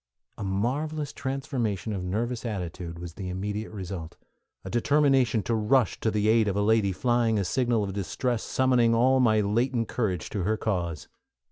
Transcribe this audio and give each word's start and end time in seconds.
A 0.39 0.43
marvelous 0.43 1.13
transformation 1.13 1.93
of 1.93 2.03
nervous 2.03 2.43
attitude 2.43 2.97
was 2.97 3.13
the 3.13 3.29
immediate 3.29 3.71
result, 3.71 4.17
a 4.65 4.69
determination 4.71 5.43
to 5.43 5.53
rush 5.53 5.99
to 5.99 6.09
the 6.09 6.27
aid 6.27 6.47
of 6.47 6.55
a 6.55 6.63
lady 6.63 6.91
flying 6.91 7.37
a 7.37 7.45
signal 7.45 7.83
of 7.83 7.93
distress 7.93 8.41
summoning 8.41 8.95
all 8.95 9.19
my 9.19 9.41
latent 9.41 9.89
courage 9.89 10.31
to 10.31 10.41
her 10.41 10.57
cause. 10.57 11.07